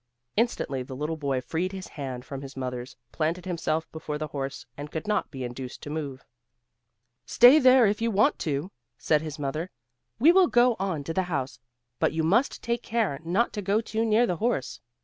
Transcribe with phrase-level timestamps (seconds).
[0.35, 4.65] Instantly the little boy freed his hand from his mother's, planted himself before the horse,
[4.75, 6.25] and could not be induced to move.
[7.27, 9.69] "Stay there then, if you want to," said his mother,
[10.17, 11.59] "we will go on to the house;
[11.99, 14.79] but you must take care not to go too near the horse."